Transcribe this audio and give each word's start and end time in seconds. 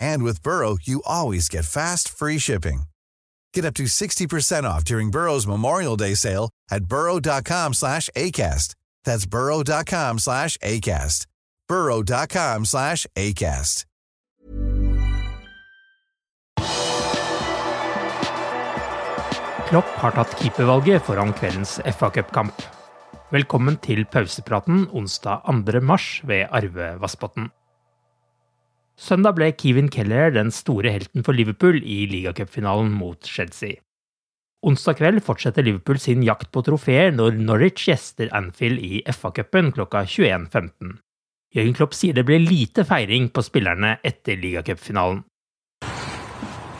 And 0.00 0.22
with 0.22 0.42
Burrow, 0.42 0.76
you 0.82 1.02
always 1.06 1.48
get 1.48 1.64
fast, 1.64 2.08
free 2.08 2.38
shipping. 2.38 2.82
Get 3.54 3.64
up 3.64 3.74
to 3.74 3.84
60% 3.84 4.64
off 4.64 4.84
during 4.84 5.10
Burrow's 5.10 5.46
Memorial 5.46 5.96
Day 5.96 6.14
sale 6.14 6.50
at 6.70 6.84
burrow.com 6.84 7.74
slash 7.74 8.10
ACAST. 8.16 8.74
That's 9.04 9.26
burrow.com 9.26 10.18
slash 10.18 10.56
ACAST. 10.58 11.26
burrow.com 11.68 12.64
slash 12.64 13.06
ACAST. 13.16 13.84
Klopp 19.68 19.88
har 20.00 20.14
tatt 20.16 20.30
keepervalget 20.40 21.04
foran 21.04 21.34
kveldens 21.36 21.74
FA 21.92 22.08
Cup-kamp. 22.08 22.62
Velkommen 23.28 23.76
til 23.84 24.06
pausepraten 24.08 24.86
onsdag 24.96 25.44
2. 25.44 25.80
mars 25.84 26.22
ved 26.24 26.46
Arve 26.48 26.94
Vassbotn. 27.02 27.50
Søndag 28.98 29.36
ble 29.38 29.52
Kevin 29.54 29.86
Keller 29.94 30.32
den 30.34 30.48
store 30.50 30.90
helten 30.90 31.22
for 31.22 31.36
Liverpool 31.36 31.76
i 31.86 32.00
ligacupfinalen 32.10 32.90
mot 32.90 33.22
Chelsea. 33.22 33.78
Onsdag 34.66 34.98
kveld 34.98 35.22
fortsetter 35.22 35.62
Liverpool 35.62 36.00
sin 36.02 36.24
jakt 36.26 36.50
på 36.50 36.64
trofeer 36.66 37.12
når 37.14 37.36
Norwich 37.38 37.84
gjester 37.86 38.32
Anfield 38.34 38.82
i 38.82 39.04
FA-cupen 39.06 39.70
klokka 39.76 40.02
21.15. 40.02 40.96
Jørgen 41.54 41.76
Klopp 41.78 41.94
sier 41.94 42.16
det 42.16 42.26
ble 42.26 42.40
lite 42.42 42.82
feiring 42.84 43.30
på 43.30 43.44
spillerne 43.46 43.94
etter 44.02 44.34
ligacupfinalen. 44.42 45.22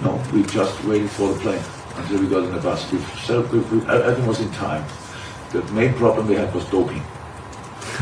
No, 0.00 0.16
we 0.32 0.40
just 0.48 0.80
waited 0.88 1.10
for 1.10 1.34
the 1.34 1.40
plane 1.44 1.64
until 2.00 2.24
we 2.24 2.32
got 2.32 2.48
in 2.48 2.52
the 2.56 2.64
bus. 2.64 2.88
We, 2.92 2.98
everything 3.92 4.26
was 4.26 4.40
in 4.40 4.50
time. 4.56 4.84
The 5.52 5.60
main 5.72 5.92
problem 6.00 6.28
we 6.28 6.36
had 6.40 6.54
was 6.54 6.64
doping. 6.72 7.04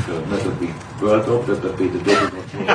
The 0.06 0.26
method 0.26 0.58
being 0.58 0.74
World 1.00 1.24
Cup, 1.24 1.46
that 1.46 1.62
would 1.62 1.78
be 1.78 1.88
the 1.88 1.98
doping 1.98 2.40
control. 2.40 2.66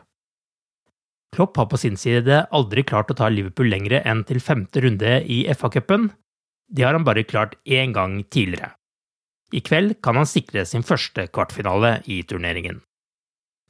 Klopp 1.34 1.58
har 1.60 1.70
på 1.72 1.80
sin 1.80 1.98
side 2.00 2.44
aldri 2.56 2.84
klart 2.88 3.12
å 3.12 3.18
ta 3.18 3.30
Liverpool 3.32 3.70
lengre 3.72 4.02
enn 4.08 4.24
til 4.28 4.42
femte 4.44 4.84
runde 4.84 5.22
i 5.24 5.44
FA-cupen. 5.54 6.10
Det 6.68 6.84
har 6.84 6.98
han 6.98 7.08
bare 7.08 7.26
klart 7.28 7.56
én 7.64 7.96
gang 7.96 8.22
tidligere. 8.28 8.74
I 9.56 9.64
kveld 9.64 10.02
kan 10.04 10.20
han 10.20 10.28
sikre 10.28 10.66
sin 10.68 10.84
første 10.84 11.30
kvartfinale 11.32 12.02
i 12.12 12.20
turneringen. 12.28 12.82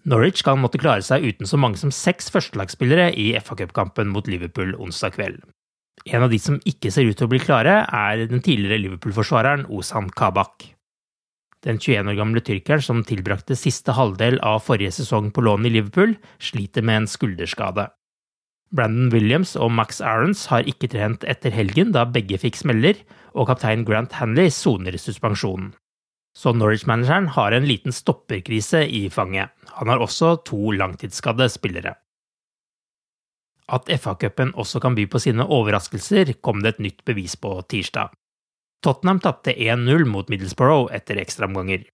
Norwich 0.07 0.39
kan 0.47 0.61
måtte 0.63 0.79
klare 0.79 1.03
seg 1.03 1.25
uten 1.27 1.49
så 1.49 1.59
mange 1.59 1.79
som 1.81 1.91
seks 1.91 2.31
førstelagsspillere 2.31 3.09
i 3.19 3.33
FA-cupkampen 3.43 4.07
mot 4.13 4.27
Liverpool 4.31 4.71
onsdag 4.79 5.17
kveld. 5.17 5.41
En 6.07 6.23
av 6.23 6.31
de 6.31 6.39
som 6.39 6.61
ikke 6.69 6.93
ser 6.93 7.09
ut 7.09 7.17
til 7.19 7.27
å 7.27 7.31
bli 7.33 7.41
klare, 7.43 7.81
er 7.83 8.23
den 8.29 8.43
tidligere 8.43 8.79
Liverpool-forsvareren 8.85 9.65
Ozan 9.73 10.07
Kabak. 10.15 10.69
Den 11.65 11.81
21 11.81 12.13
år 12.13 12.15
gamle 12.19 12.43
tyrkeren 12.45 12.85
som 12.85 13.03
tilbrakte 13.03 13.57
siste 13.59 13.97
halvdel 13.97 14.37
av 14.45 14.61
forrige 14.63 14.93
sesong 14.95 15.33
på 15.35 15.43
lån 15.43 15.67
i 15.67 15.73
Liverpool, 15.73 16.15
sliter 16.39 16.85
med 16.85 17.01
en 17.01 17.09
skulderskade. 17.11 17.89
Brandon 18.71 19.11
Williams 19.11 19.55
og 19.59 19.73
Max 19.75 19.99
Aarons 19.99 20.45
har 20.51 20.67
ikke 20.67 20.91
trent 20.91 21.25
etter 21.27 21.51
helgen, 21.55 21.91
da 21.95 22.05
begge 22.07 22.39
fikk 22.39 22.59
smeller, 22.59 22.95
og 23.35 23.49
kaptein 23.51 23.83
Grant 23.87 24.15
Hanley 24.21 24.53
soner 24.53 24.95
suspensjonen. 24.99 25.73
Så 26.37 26.53
Norwich-manageren 26.53 27.31
har 27.33 27.51
en 27.51 27.65
liten 27.65 27.93
stopperkrise 27.93 28.83
i 28.85 29.07
fanget. 29.09 29.49
Han 29.79 29.89
har 29.89 30.03
også 30.03 30.35
to 30.45 30.71
langtidsskadde 30.77 31.49
spillere. 31.49 31.95
At 33.67 33.89
FA-cupen 33.89 34.53
også 34.55 34.79
kan 34.79 34.95
by 34.95 35.07
på 35.11 35.19
sine 35.19 35.43
overraskelser, 35.43 36.35
kom 36.45 36.61
det 36.61 36.75
et 36.75 36.83
nytt 36.85 37.01
bevis 37.09 37.35
på 37.41 37.55
tirsdag. 37.67 38.13
Tottenham 38.85 39.19
tapte 39.19 39.51
1-0 39.51 40.05
mot 40.05 40.29
Middlesbrough 40.29 40.93
etter 40.93 41.17
ekstraomganger. 41.19 41.87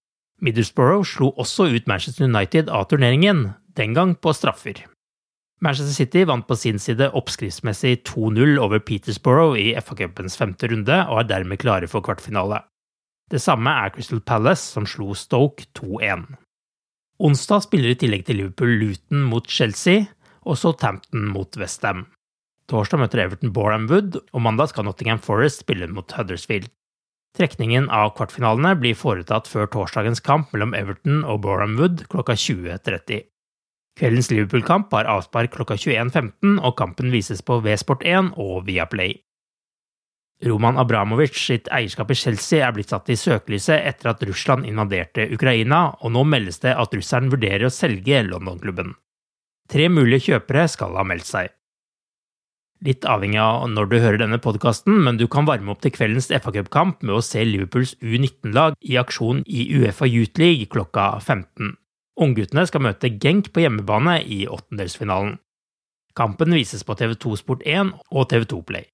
Middlesbrough 0.44 1.06
slo 1.08 1.30
også 1.40 1.70
ut 1.72 1.88
Manchester 1.88 2.28
United 2.28 2.68
av 2.68 2.90
turneringen, 2.90 3.54
den 3.74 3.96
gang 3.96 4.12
på 4.14 4.34
straffer. 4.36 4.84
Manchester 5.64 5.96
City 5.96 6.26
vant 6.28 6.46
på 6.46 6.58
sin 6.60 6.78
side 6.78 7.08
oppskriftsmessig 7.16 8.02
2-0 8.10 8.58
over 8.60 8.84
Petersborough 8.84 9.56
i 9.56 9.72
FA-cupens 9.80 10.36
femte 10.36 10.68
runde 10.68 11.00
og 11.08 11.24
er 11.24 11.30
dermed 11.32 11.62
klare 11.64 11.88
for 11.88 12.04
kvartfinale. 12.04 12.60
Det 13.34 13.40
samme 13.42 13.66
er 13.66 13.90
Crystal 13.90 14.20
Palace, 14.22 14.62
som 14.62 14.84
slo 14.86 15.10
Stoke 15.18 15.64
2-1. 15.74 16.20
Onsdag 17.18 17.64
spiller 17.64 17.90
i 17.90 17.96
tillegg 17.98 18.28
til 18.28 18.38
Liverpool 18.38 18.76
Luton 18.78 19.24
mot 19.26 19.48
Chelsea 19.50 20.04
og 20.46 20.60
Southampton 20.60 21.24
mot 21.34 21.58
Westham. 21.58 22.04
Torsdag 22.70 23.02
møter 23.02 23.24
Everton 23.24 23.50
Boreham 23.56 23.88
Wood, 23.90 24.20
og 24.30 24.44
mandag 24.46 24.70
skal 24.70 24.86
Nottingham 24.86 25.18
Forest 25.18 25.64
spille 25.64 25.90
mot 25.90 26.14
Huddersfield. 26.14 26.70
Trekningen 27.34 27.90
av 27.90 28.12
kvartfinalene 28.14 28.76
blir 28.78 28.94
foretatt 28.94 29.50
før 29.50 29.66
torsdagens 29.72 30.22
kamp 30.22 30.54
mellom 30.54 30.76
Everton 30.78 31.24
og 31.26 31.42
Boreham 31.42 31.74
Wood 31.80 32.06
klokka 32.14 32.38
20.30. 32.38 33.26
Kveldens 33.98 34.30
Liverpool-kamp 34.30 34.94
har 34.94 35.10
avspark 35.10 35.56
klokka 35.58 35.74
21.15, 35.74 36.60
og 36.62 36.78
kampen 36.78 37.10
vises 37.10 37.42
på 37.42 37.58
Vsport1 37.66 38.36
og 38.38 38.62
Viaplay. 38.70 39.18
Roman 40.44 40.76
Abramovic 40.76 41.38
sitt 41.40 41.70
eierskap 41.72 42.10
i 42.12 42.16
Chelsea 42.18 42.60
er 42.66 42.74
blitt 42.76 42.92
satt 42.92 43.08
i 43.08 43.16
søkelyset 43.16 43.80
etter 43.88 44.10
at 44.12 44.22
Russland 44.28 44.68
invaderte 44.68 45.24
Ukraina, 45.32 45.86
og 46.04 46.12
nå 46.12 46.24
meldes 46.28 46.60
det 46.60 46.74
at 46.76 46.92
russeren 46.92 47.30
vurderer 47.32 47.64
å 47.68 47.72
selge 47.72 48.20
London-klubben. 48.26 48.92
Tre 49.72 49.88
mulige 49.88 50.34
kjøpere 50.34 50.66
skal 50.68 50.98
ha 50.98 51.04
meldt 51.08 51.30
seg. 51.30 51.52
Litt 52.84 53.06
avhengig 53.08 53.40
av 53.40 53.62
når 53.72 53.88
du 53.88 53.96
hører 53.96 54.20
denne 54.20 54.40
podkasten, 54.44 54.98
men 55.06 55.16
du 55.16 55.24
kan 55.30 55.48
varme 55.48 55.72
opp 55.72 55.80
til 55.80 55.94
kveldens 55.94 56.28
FA-cupkamp 56.28 57.00
med 57.00 57.16
å 57.16 57.22
se 57.24 57.40
Liverpools 57.46 57.94
U19-lag 58.04 58.76
i 58.84 58.98
aksjon 59.00 59.40
i 59.48 59.64
Uefa 59.78 60.08
Youth 60.10 60.36
League 60.42 60.68
klokka 60.74 61.14
15. 61.22 61.78
Ungguttene 62.20 62.66
skal 62.68 62.84
møte 62.84 63.14
Genk 63.22 63.48
på 63.54 63.64
hjemmebane 63.64 64.20
i 64.28 64.44
åttendelsfinalen. 64.44 65.38
Kampen 66.14 66.52
vises 66.54 66.84
på 66.86 66.94
TV2 67.00 67.40
Sport1 67.40 67.96
og 68.12 68.28
TV2 68.30 68.60
Play. 68.68 68.93